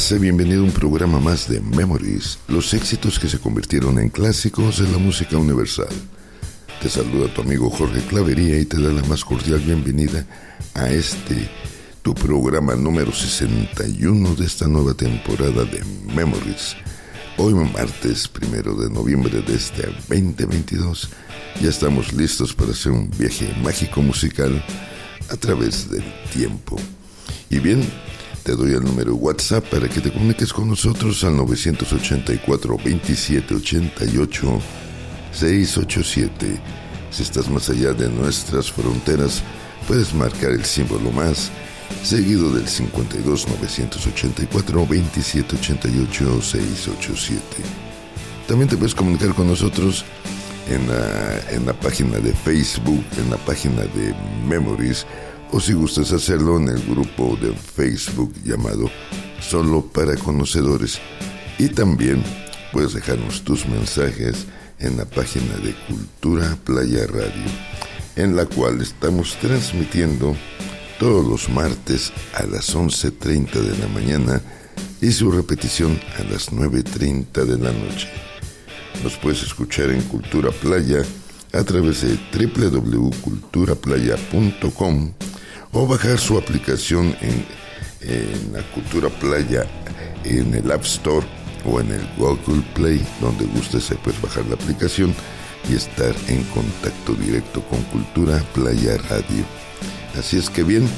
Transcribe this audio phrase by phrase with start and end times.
[0.00, 4.08] Hola, sé bienvenido a un programa más de Memories, los éxitos que se convirtieron en
[4.08, 5.90] clásicos de la música universal.
[6.80, 10.24] Te saluda tu amigo Jorge Clavería y te da la más cordial bienvenida
[10.72, 11.50] a este,
[12.00, 16.76] tu programa número 61 de esta nueva temporada de Memories.
[17.36, 21.10] Hoy martes primero de noviembre de este 2022
[21.60, 24.64] ya estamos listos para hacer un viaje mágico musical
[25.28, 26.76] a través del tiempo.
[27.50, 27.86] Y bien,
[28.42, 34.60] te doy el número WhatsApp para que te comuniques con nosotros al 984 27 88
[35.32, 36.60] 687.
[37.10, 39.42] Si estás más allá de nuestras fronteras,
[39.86, 41.50] puedes marcar el símbolo más
[42.02, 47.42] seguido del 52 984 27 88 687.
[48.46, 50.04] También te puedes comunicar con nosotros
[50.68, 54.14] en la, en la página de Facebook, en la página de
[54.48, 55.06] Memories
[55.52, 58.90] o si gustas hacerlo en el grupo de Facebook llamado
[59.40, 60.98] Solo para Conocedores.
[61.58, 62.22] Y también
[62.72, 64.46] puedes dejarnos tus mensajes
[64.78, 67.44] en la página de Cultura Playa Radio,
[68.16, 70.34] en la cual estamos transmitiendo
[70.98, 74.40] todos los martes a las 11.30 de la mañana
[75.00, 78.08] y su repetición a las 9.30 de la noche.
[79.02, 81.02] Nos puedes escuchar en Cultura Playa
[81.52, 85.12] a través de www.culturaplaya.com
[85.72, 87.60] o bajar su aplicación en,
[88.52, 89.66] la Cultura Playa
[90.24, 91.26] en el App Store
[91.66, 95.14] o en el Google Play, donde gustes, puedes bajar la aplicación
[95.68, 99.44] y estar en contacto directo con Cultura Playa Radio.
[100.18, 100.88] Así es que bien,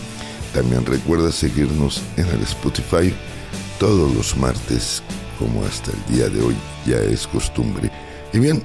[0.55, 3.13] también recuerda seguirnos en el Spotify
[3.79, 5.03] todos los martes,
[5.39, 6.55] como hasta el día de hoy
[6.87, 7.91] ya es costumbre.
[8.33, 8.63] Y bien,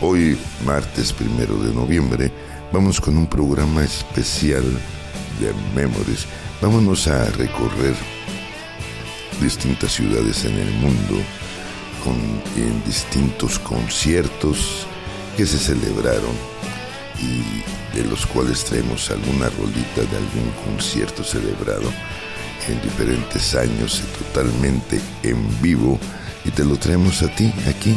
[0.00, 2.32] hoy martes primero de noviembre,
[2.72, 4.64] vamos con un programa especial
[5.38, 6.26] de Memories.
[6.60, 7.94] Vámonos a recorrer
[9.40, 11.22] distintas ciudades en el mundo
[12.02, 12.16] con,
[12.84, 14.86] distintos conciertos
[15.36, 16.34] que se celebraron
[17.20, 21.90] y de los cuales traemos alguna rolita de algún concierto celebrado
[22.68, 25.98] en diferentes años y totalmente en vivo
[26.44, 27.96] y te lo traemos a ti aquí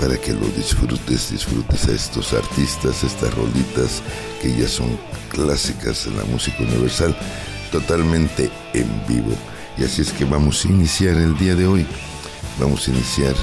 [0.00, 4.02] para que lo disfrutes, disfrutes a estos artistas, estas rolitas
[4.42, 4.98] que ya son
[5.30, 7.16] clásicas en la música universal,
[7.70, 9.32] totalmente en vivo.
[9.78, 11.86] Y así es que vamos a iniciar el día de hoy.
[12.58, 13.34] Vamos a iniciar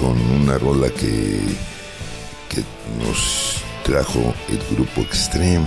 [0.00, 1.40] con una rola que,
[2.48, 2.62] que
[3.04, 5.66] nos trajo el grupo Extreme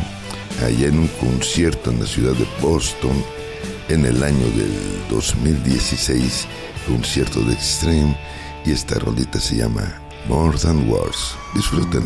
[0.65, 3.23] allá en un concierto en la ciudad de Boston
[3.89, 4.71] en el año del
[5.09, 6.47] 2016,
[6.87, 8.15] concierto de Extreme,
[8.65, 11.35] y esta rolita se llama More Than Words.
[11.53, 12.05] Disfruten.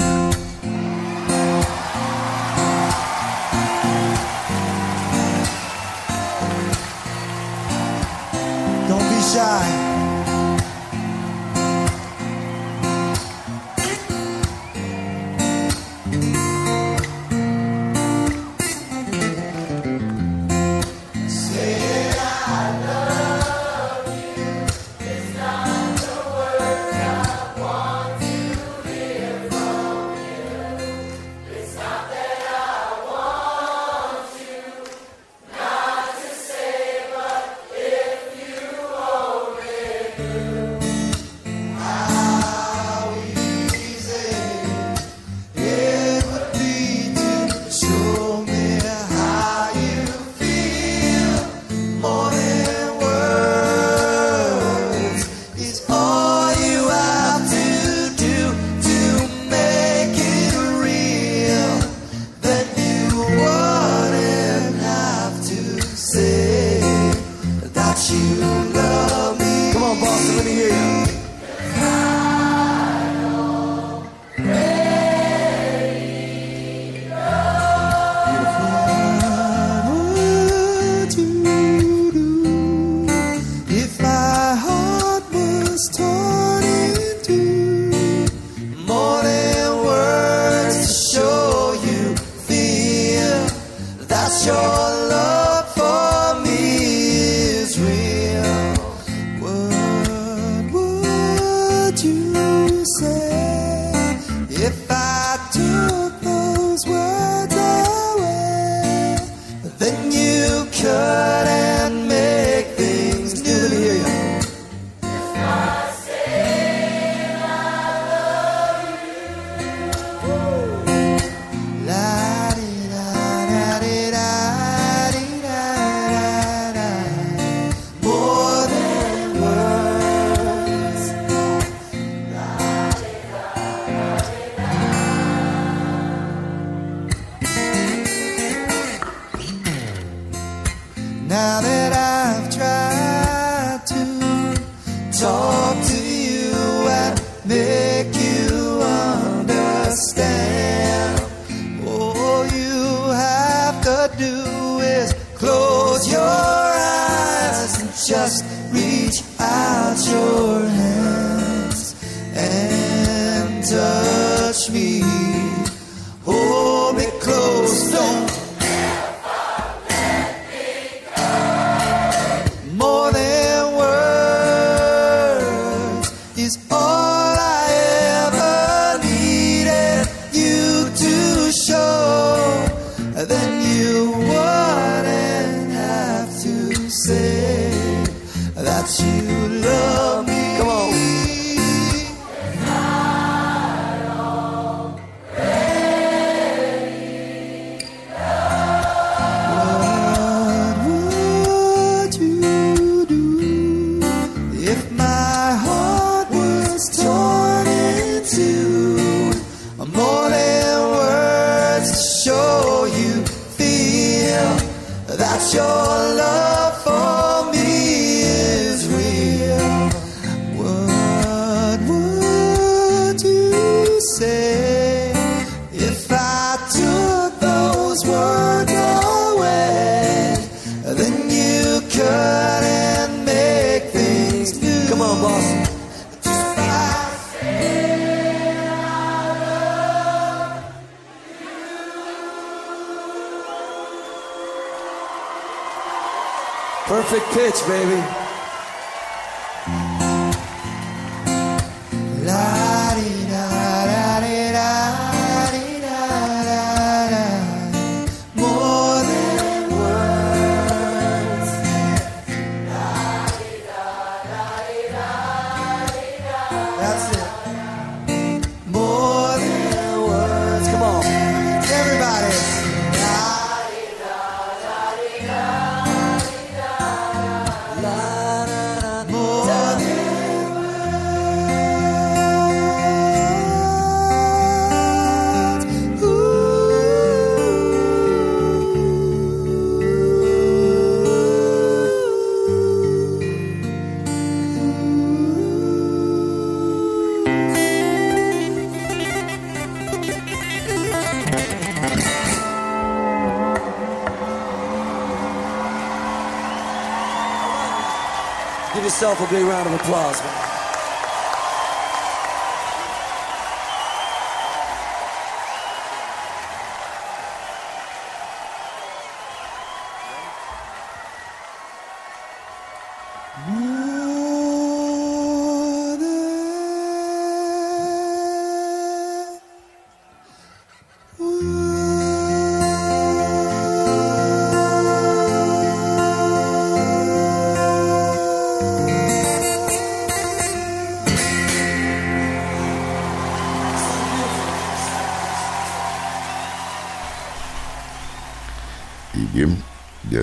[309.16, 310.35] Give yourself a big round of applause,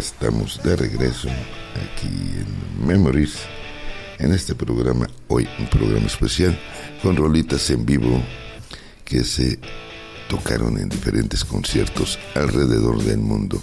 [0.02, 3.34] estamos de regreso aquí en Memories,
[4.18, 6.58] en este programa, hoy un programa especial
[7.04, 8.20] con rolitas en vivo
[9.04, 9.60] que se
[10.28, 13.62] tocaron en diferentes conciertos alrededor del mundo.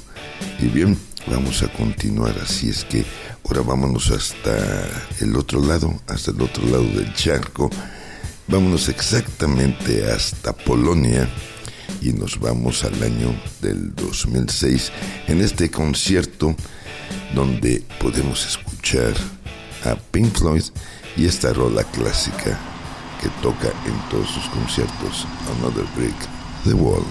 [0.60, 3.04] Y bien, vamos a continuar, así es que
[3.46, 4.88] ahora vámonos hasta
[5.20, 7.70] el otro lado, hasta el otro lado del charco,
[8.48, 11.28] vámonos exactamente hasta Polonia
[12.02, 14.92] y nos vamos al año del 2006
[15.28, 16.56] en este concierto
[17.34, 19.14] donde podemos escuchar
[19.86, 20.64] a Pink Floyd
[21.18, 22.58] y esta rola clásica
[23.22, 25.26] que toca en todos sus conciertos
[25.58, 26.16] Another Brick
[26.64, 27.04] the Wall.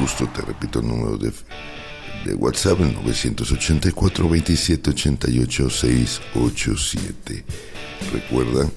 [0.00, 1.30] Gusto te repito el número de,
[2.24, 7.44] de WhatsApp, el 984 27 88 687.
[8.12, 8.68] Recuerda,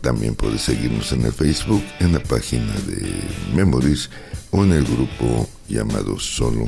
[0.00, 3.08] también puedes seguirnos en el Facebook, en la página de
[3.54, 4.10] Memories
[4.50, 6.64] o en el grupo llamado Solo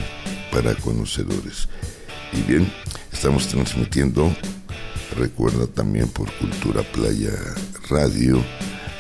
[0.53, 1.69] para Conocedores.
[2.33, 2.73] Y bien,
[3.13, 4.33] estamos transmitiendo,
[5.17, 7.33] recuerda también por Cultura Playa
[7.89, 8.41] Radio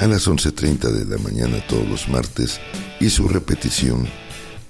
[0.00, 2.60] a las 11.30 de la mañana todos los martes
[2.98, 4.08] y su repetición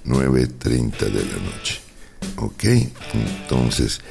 [0.05, 1.79] 9.30 de la noche.
[2.37, 2.63] ¿Ok?
[3.13, 4.01] Entonces,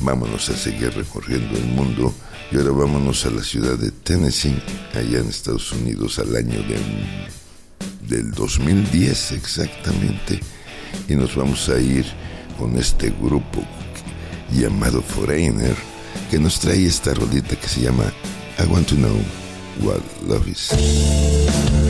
[0.00, 2.14] vámonos a seguir recorriendo el mundo
[2.50, 4.62] y ahora vámonos a la ciudad de Tennessee,
[4.94, 6.78] allá en Estados Unidos, al año de,
[8.08, 10.40] del 2010 exactamente.
[11.08, 12.06] Y nos vamos a ir
[12.58, 13.64] con este grupo
[14.52, 15.76] llamado Foreigner,
[16.30, 18.04] que nos trae esta rodita que se llama
[18.58, 19.20] I Want to Know
[19.82, 21.85] What Love Is.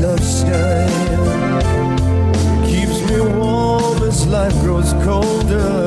[0.00, 1.12] love shine
[2.66, 5.81] keeps me warm as life grows colder.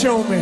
[0.00, 0.40] show me.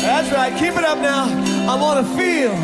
[0.00, 0.50] That's right.
[0.54, 1.26] Keep it up now.
[1.70, 2.54] I want to feel.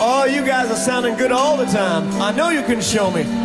[0.00, 2.08] Oh, you guys are sounding good all the time.
[2.22, 3.37] I know you can show me.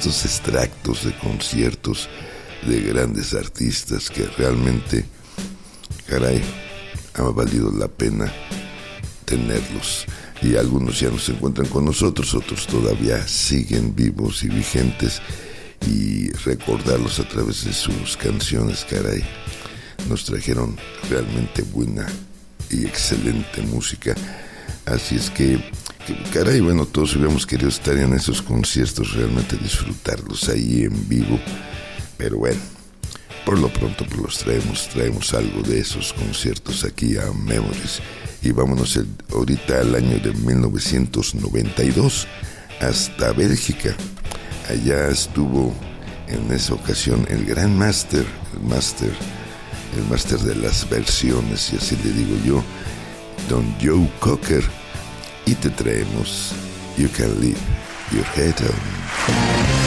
[0.00, 2.08] Estos extractos de conciertos
[2.66, 5.04] de grandes artistas que realmente,
[6.06, 6.40] caray,
[7.16, 8.32] ha valido la pena
[9.26, 10.06] tenerlos.
[10.40, 15.20] Y algunos ya no se encuentran con nosotros, otros todavía siguen vivos y vigentes.
[15.86, 19.22] Y recordarlos a través de sus canciones, caray,
[20.08, 20.78] nos trajeron
[21.10, 22.06] realmente buena
[22.70, 24.14] y excelente música.
[24.86, 25.89] Así es que, que,
[26.32, 31.38] caray, bueno, todos hubiéramos querido estar en esos conciertos, realmente disfrutarlos ahí en vivo.
[32.16, 32.60] Pero bueno,
[33.44, 38.00] por lo pronto pues los traemos, traemos algo de esos conciertos aquí a Memories.
[38.42, 38.98] Y vámonos
[39.32, 42.26] ahorita al año de 1992
[42.80, 43.94] hasta Bélgica.
[44.68, 45.74] Allá estuvo
[46.28, 49.12] en esa ocasión el gran máster, el máster,
[49.96, 52.64] el máster de las versiones, y así le digo yo,
[53.48, 54.62] Don Joe Cocker,
[55.50, 56.52] y te traemos
[56.96, 57.58] You Can Leave
[58.12, 59.79] Your Head On.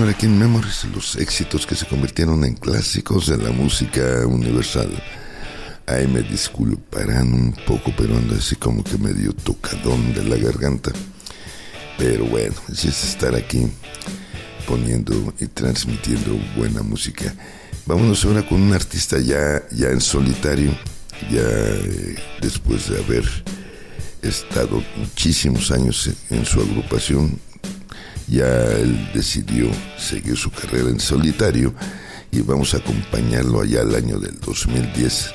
[0.00, 4.90] Continuar aquí en Memories, los éxitos que se convirtieron en clásicos de la música universal.
[5.86, 10.90] Ay, me disculparán un poco, pero ando así como que medio tocadón de la garganta.
[11.98, 13.70] Pero bueno, así es estar aquí
[14.66, 17.34] poniendo y transmitiendo buena música.
[17.84, 20.70] Vámonos ahora con un artista ya, ya en solitario,
[21.30, 23.24] ya eh, después de haber
[24.22, 27.38] estado muchísimos años en su agrupación,
[28.30, 31.74] ya él decidió seguir su carrera en solitario
[32.30, 35.34] y vamos a acompañarlo allá al año del 2010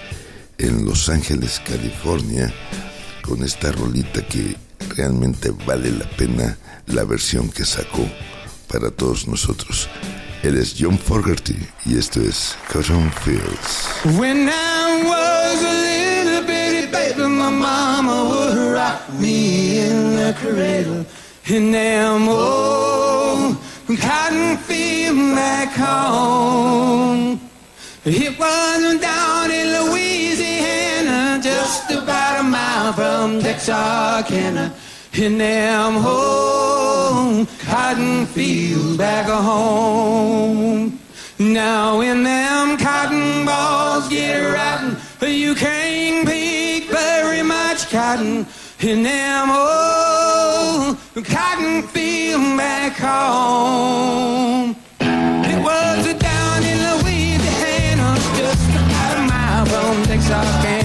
[0.59, 2.53] en Los Ángeles, California,
[3.21, 4.55] con esta rolita que
[4.95, 8.07] realmente vale la pena la versión que sacó
[8.71, 9.89] para todos nosotros.
[10.41, 14.17] Él es John Fogerty y esto es Cotton Fields.
[14.17, 21.05] When I was a little bitty baby, my mama would rock me in the cradle.
[21.47, 23.57] In them old
[23.99, 27.39] cotton field back home.
[28.03, 34.73] It was down in Louisiana, just about a mile from Texarkana.
[35.13, 40.99] In them old cotton fields back home.
[41.37, 48.47] Now when them cotton balls get rotten, you can't pick very much cotton
[48.81, 54.75] in them old cotton field back home.
[54.99, 60.84] It was down in Louisiana, just about a mile from Texarkana,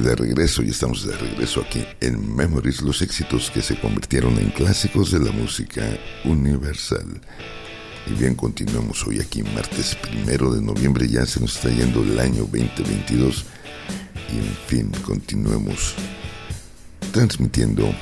[0.00, 4.50] de regreso y estamos de regreso aquí en Memories, los éxitos que se convirtieron en
[4.50, 5.82] clásicos de la música
[6.24, 7.20] universal.
[8.06, 12.18] Y bien, continuamos hoy aquí, martes primero de noviembre, ya se nos está yendo el
[12.18, 13.44] año 2022.
[14.32, 15.94] Y en fin, continuemos
[17.12, 17.94] transmitiendo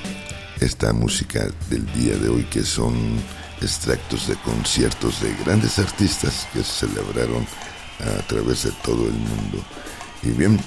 [0.60, 2.94] esta música del día de hoy, que son
[3.60, 7.44] extractos de conciertos de grandes artistas que se celebraron
[7.98, 9.64] a través de todo el mundo.
[10.22, 10.60] Y bien,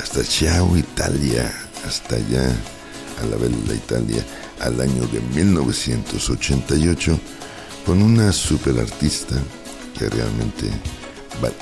[0.00, 1.52] hasta Chao, Italia,
[1.86, 2.54] hasta allá,
[3.22, 4.24] a la bella Italia,
[4.60, 7.20] al año de 1988,
[7.84, 9.36] con una super artista
[9.98, 10.70] que realmente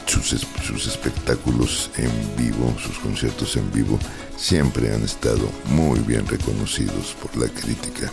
[0.07, 3.99] sus, sus espectáculos en vivo, sus conciertos en vivo,
[4.37, 8.11] siempre han estado muy bien reconocidos por la crítica.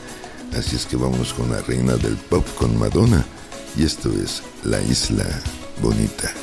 [0.58, 3.26] Así es que vamos con la reina del pop, con Madonna,
[3.78, 5.26] y esto es La Isla
[5.82, 6.40] Bonita.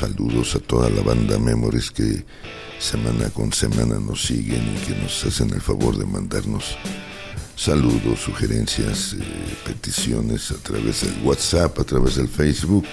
[0.00, 2.24] Saludos a toda la banda Memories que
[2.78, 6.74] semana con semana nos siguen y que nos hacen el favor de mandarnos
[7.54, 9.22] saludos, sugerencias, eh,
[9.66, 12.86] peticiones a través del WhatsApp, a través del Facebook.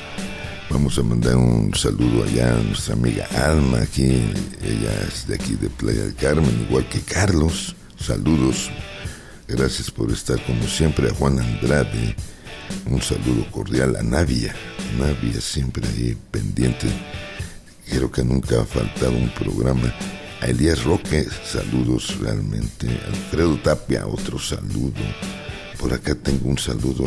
[0.70, 4.26] Vamos a mandar un saludo allá a nuestra amiga Alma, aquí,
[4.62, 7.74] ella es de aquí de Playa del Carmen, igual que Carlos.
[7.98, 8.70] Saludos,
[9.48, 12.18] gracias por estar como siempre a Juan Andrade,
[12.90, 14.56] un saludo cordial a Navia,
[14.98, 16.88] Navia siempre ahí pendiente.
[17.90, 19.94] Creo que nunca ha faltado un programa.
[20.42, 22.88] A Elías Roque, saludos realmente.
[23.08, 25.02] Alfredo Tapia, otro saludo.
[25.80, 27.06] Por acá tengo un saludo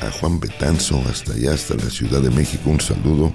[0.00, 3.32] a Juan, Betanzo, hasta allá, hasta la Ciudad de México, un saludo.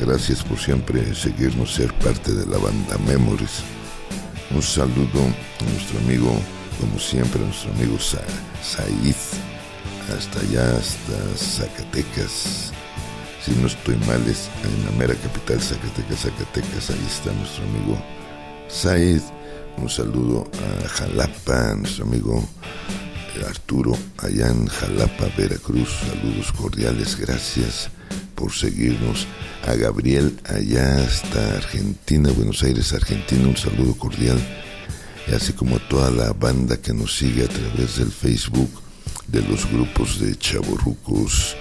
[0.00, 3.62] Gracias por siempre seguirnos, ser parte de la banda Memories.
[4.54, 5.20] Un saludo
[5.60, 6.34] a nuestro amigo,
[6.80, 8.22] como siempre, a nuestro amigo Sa
[8.62, 9.16] Said,
[10.10, 12.72] hasta allá, hasta Zacatecas.
[13.44, 18.02] Si no estoy mal, es en la mera capital, Zacatecas, Zacatecas, ahí está nuestro amigo
[18.68, 19.22] Said.
[19.78, 20.50] Un saludo
[20.84, 22.46] a Jalapa, nuestro amigo
[23.48, 25.88] Arturo, allá en Jalapa, Veracruz.
[26.08, 27.88] Saludos cordiales, gracias
[28.34, 29.26] por seguirnos.
[29.66, 34.38] A Gabriel, allá hasta Argentina, Buenos Aires, Argentina, un saludo cordial.
[35.28, 38.81] Y así como a toda la banda que nos sigue a través del Facebook,
[39.28, 41.56] de los grupos de chavorrucos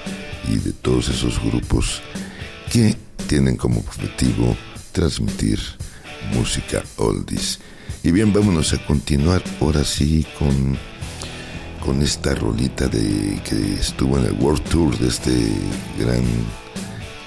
[0.47, 2.01] y de todos esos grupos
[2.71, 2.95] que
[3.27, 4.55] tienen como objetivo
[4.91, 5.59] transmitir
[6.33, 7.59] música oldies.
[8.03, 10.77] Y bien, vámonos a continuar ahora sí con
[11.83, 15.31] con esta rolita de que estuvo en el World Tour de este
[15.97, 16.23] gran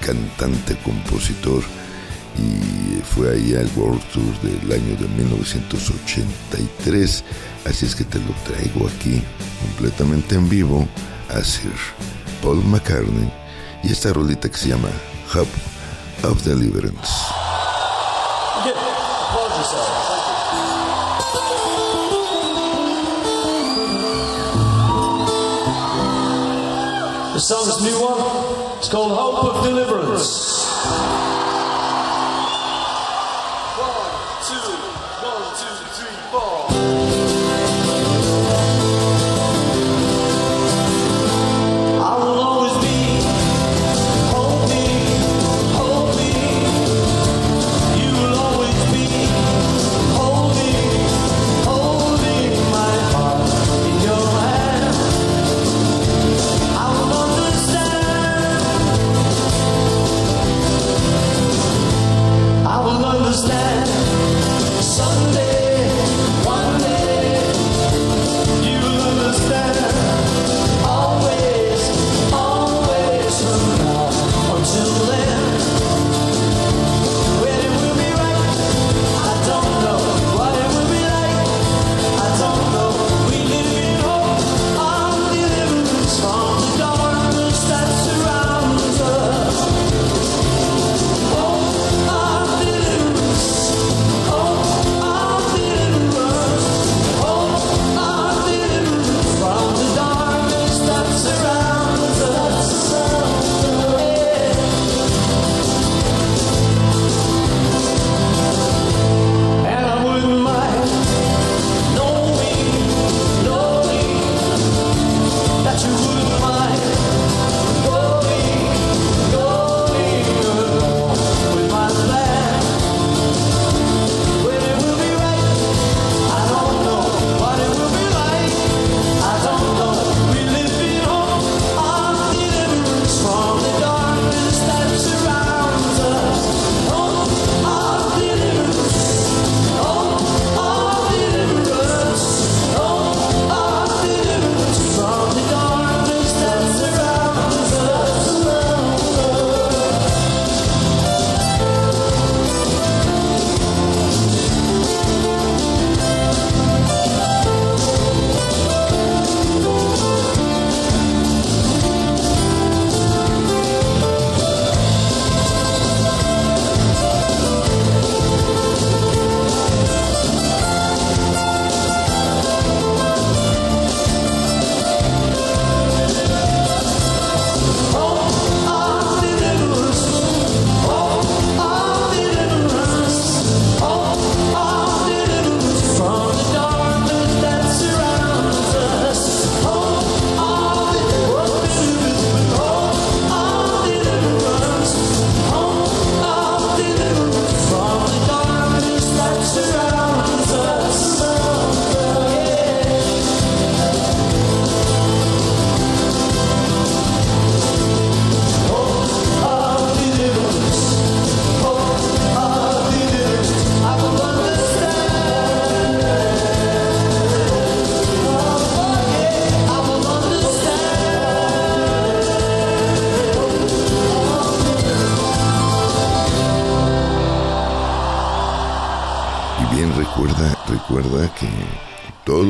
[0.01, 1.65] cantante, compositor
[2.39, 7.25] y fue ahí al World Tour del año de 1983.
[7.65, 9.23] Así es que te lo traigo aquí
[9.61, 10.87] completamente en vivo
[11.31, 11.73] a Sir
[12.43, 13.33] Paul McCartney
[13.83, 14.91] y esta rolita que se llama
[15.35, 15.49] Hub
[16.31, 17.11] of Deliverance.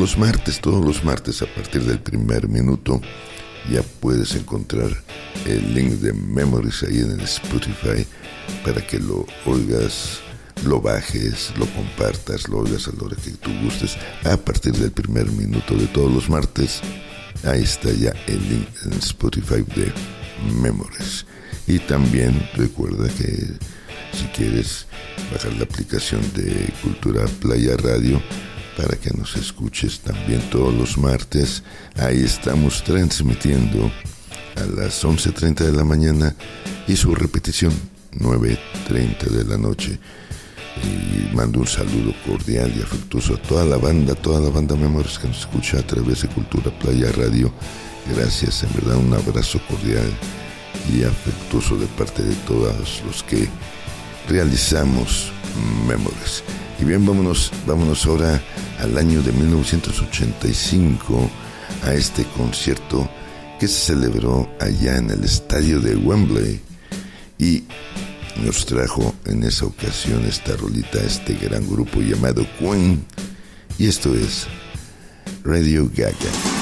[0.05, 3.01] Los martes, todos los martes a partir del primer minuto
[3.73, 4.91] ya puedes encontrar
[5.47, 8.07] el link de Memories ahí en el Spotify
[8.67, 10.19] para que lo oigas,
[10.67, 13.97] lo bajes, lo compartas, lo oigas a la hora que tú gustes.
[14.25, 16.83] A partir del primer minuto de todos los martes,
[17.43, 19.91] ahí está ya el link en Spotify de
[20.61, 21.25] Memories.
[21.67, 23.57] Y también recuerda que
[24.13, 24.85] si quieres
[25.33, 28.21] bajar la aplicación de Cultura Playa Radio
[28.77, 31.63] para que nos escuches también todos los martes.
[31.97, 33.91] Ahí estamos transmitiendo
[34.57, 36.35] a las 11.30 de la mañana
[36.87, 37.73] y su repetición
[38.19, 39.99] 9.30 de la noche.
[40.83, 45.19] Y mando un saludo cordial y afectuoso a toda la banda, toda la banda Memorias
[45.19, 47.53] que nos escucha a través de Cultura Playa Radio.
[48.15, 50.11] Gracias, en verdad un abrazo cordial
[50.93, 53.49] y afectuoso de parte de todos los que
[54.29, 55.33] realizamos
[55.87, 56.43] Memories.
[56.85, 58.43] Y bien, vámonos, vámonos ahora
[58.79, 61.31] al año de 1985
[61.83, 63.09] a este concierto
[63.59, 66.61] que se celebró allá en el estadio de Wembley
[67.39, 67.65] y
[68.45, 73.03] nos trajo en esa ocasión esta rolita este gran grupo llamado Queen
[73.79, 74.47] y esto es
[75.43, 76.54] Radio Gaga.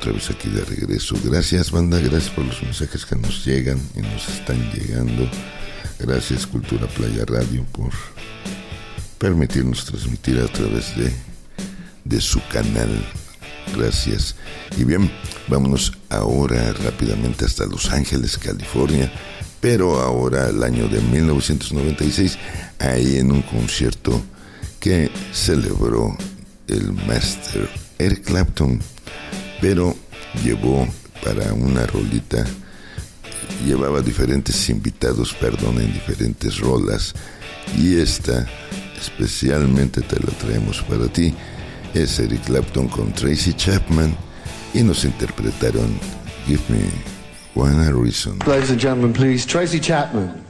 [0.00, 1.14] otra vez aquí de regreso.
[1.22, 1.98] Gracias, banda.
[1.98, 5.28] Gracias por los mensajes que nos llegan y nos están llegando.
[5.98, 7.90] Gracias, Cultura Playa Radio, por
[9.18, 11.12] permitirnos transmitir a través de,
[12.06, 12.88] de su canal.
[13.76, 14.36] Gracias.
[14.78, 15.10] Y bien,
[15.48, 19.12] vámonos ahora rápidamente hasta Los Ángeles, California.
[19.60, 22.38] Pero ahora, el año de 1996,
[22.78, 24.18] ahí en un concierto
[24.78, 26.16] que celebró
[26.68, 28.80] el Master Eric Clapton
[29.60, 29.94] pero
[30.42, 30.86] llevó
[31.24, 32.44] para una rolita,
[33.66, 37.14] llevaba diferentes invitados, perdón, en diferentes rolas,
[37.76, 38.46] y esta
[38.98, 41.34] especialmente te la traemos para ti,
[41.94, 44.14] es Eric Clapton con Tracy Chapman,
[44.74, 45.98] y nos interpretaron
[46.46, 46.84] Give Me
[47.54, 48.38] One Reason.
[48.46, 50.49] Ladies and gentlemen, please, Tracy Chapman.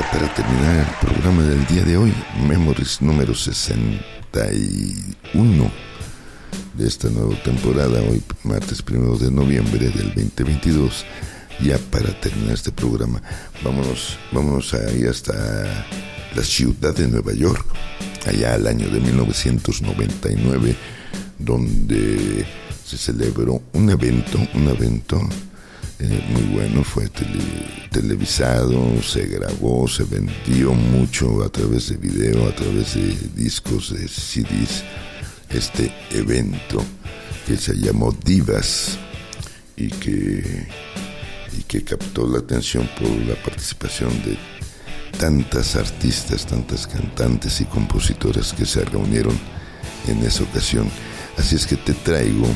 [0.00, 2.14] Para terminar el programa del día de hoy,
[2.48, 5.70] Memories número 61
[6.74, 11.04] de esta nueva temporada, hoy martes primero de noviembre del 2022.
[11.62, 13.20] Ya para terminar este programa,
[13.62, 15.34] vámonos, vámonos ahí hasta
[16.34, 17.66] la ciudad de Nueva York,
[18.26, 20.76] allá al año de 1999,
[21.38, 22.46] donde
[22.86, 25.20] se celebró un evento, un evento
[26.00, 32.48] eh, muy bueno, fue tele- televisado, se grabó, se vendió mucho a través de video,
[32.48, 34.82] a través de discos, de CDs,
[35.50, 36.82] este evento
[37.46, 38.98] que se llamó Divas
[39.76, 40.66] y que,
[41.58, 44.36] y que captó la atención por la participación de
[45.18, 49.38] tantas artistas, tantas cantantes y compositoras que se reunieron
[50.08, 50.88] en esa ocasión.
[51.36, 52.46] Así es que te traigo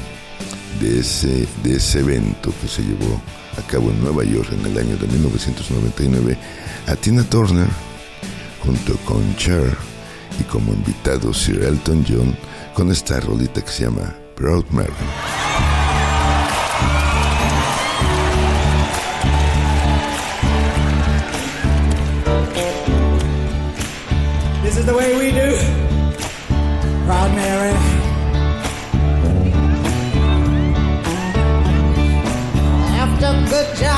[0.81, 3.21] de ese, de ese evento que se llevó
[3.59, 6.37] a cabo en Nueva York en el año de 1999
[6.87, 7.69] a Tina Turner
[8.65, 9.77] junto con Cher
[10.41, 12.37] y como invitado Sir Elton John
[12.75, 14.93] con esta rolita que se llama Proud Mary.
[24.63, 25.57] This is the way we do.
[27.07, 27.44] Proud.
[33.55, 33.94] Good job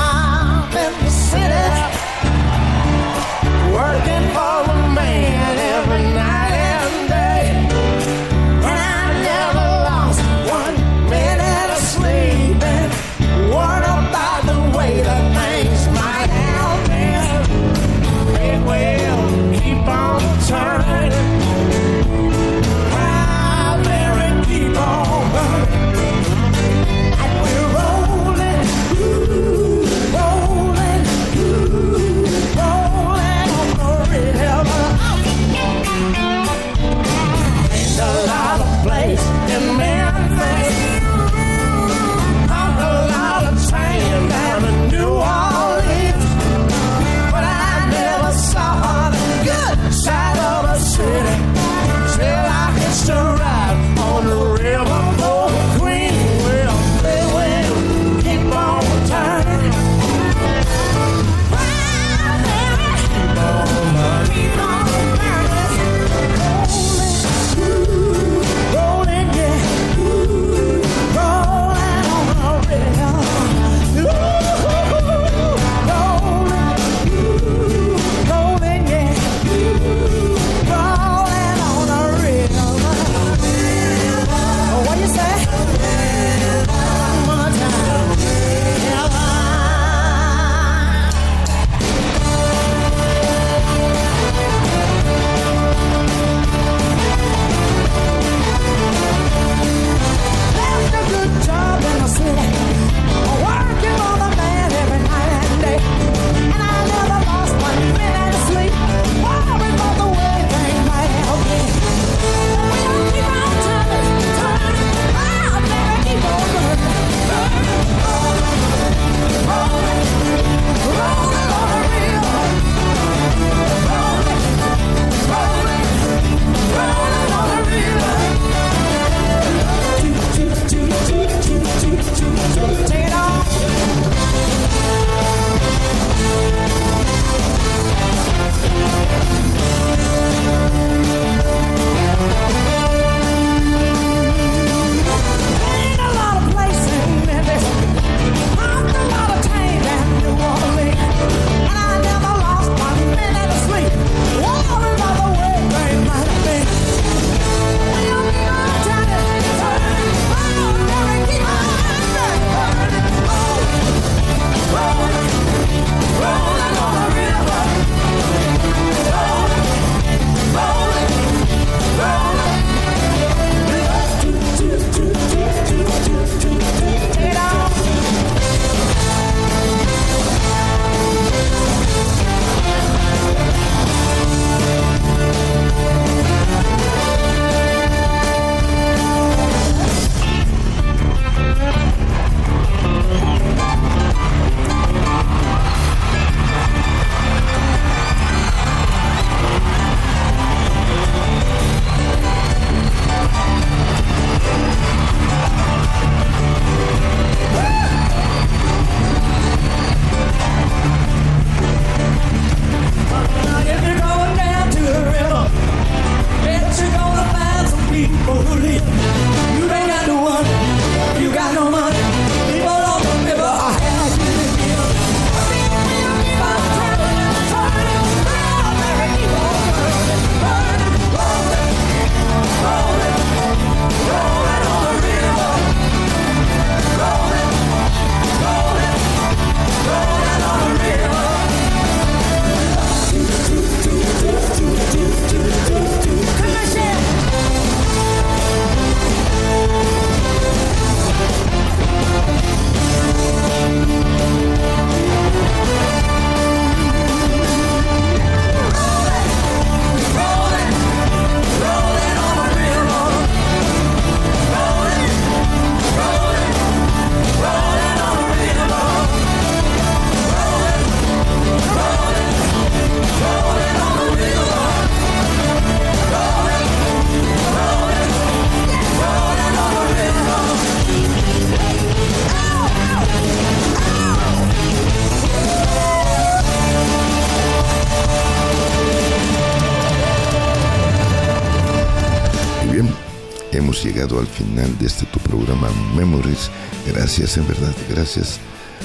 [296.87, 298.39] Gracias, en verdad, gracias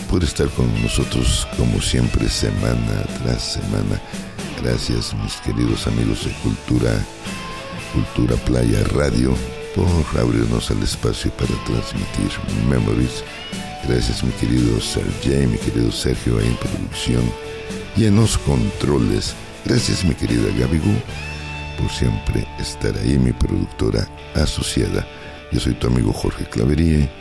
[0.10, 4.02] por estar con nosotros como siempre, semana tras semana.
[4.62, 6.91] Gracias, mis queridos amigos de Cultura,
[7.93, 9.36] Cultura Playa Radio,
[9.76, 12.32] por abrirnos el espacio para transmitir
[12.68, 13.24] Memories.
[13.88, 17.24] Gracias, mi querido Sergey, mi querido Sergio, en producción
[17.95, 19.36] y en los controles.
[19.66, 20.93] Gracias, mi querida Gabigu,
[21.78, 25.08] por siempre estar ahí, mi productora asociada.
[25.52, 27.20] Yo soy tu amigo Jorge Claverie,